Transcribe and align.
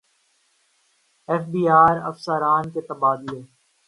F 1.29 1.43
B 1.51 1.63
R 1.81 1.95
افسران 2.09 2.63
کے 2.73 2.81
تبادلے 2.89 3.41